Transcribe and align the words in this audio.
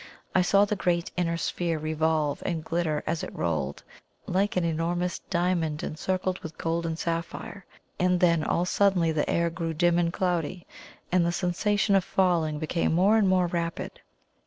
I 0.33 0.41
saw 0.41 0.65
the 0.65 0.75
great 0.75 1.11
inner 1.15 1.37
sphere 1.37 1.77
revolve, 1.77 2.41
and 2.43 2.65
glitter 2.65 3.03
as 3.05 3.21
it 3.23 3.31
rolled, 3.35 3.83
like 4.25 4.57
an 4.57 4.63
enormous 4.63 5.19
diamond 5.29 5.83
encircled 5.83 6.39
with 6.39 6.57
gold 6.57 6.87
and 6.87 6.97
sapphire, 6.97 7.65
and 7.99 8.19
then 8.19 8.43
all 8.43 8.65
suddenly 8.65 9.11
the 9.11 9.29
air 9.29 9.51
grew 9.51 9.75
dim 9.75 9.99
and 9.99 10.11
cloudy, 10.11 10.65
and 11.11 11.23
the 11.23 11.31
sensation 11.31 11.93
of 11.93 12.03
falling 12.03 12.57
became 12.57 12.93
more 12.95 13.15
and 13.15 13.29
more 13.29 13.45
rapid. 13.45 14.01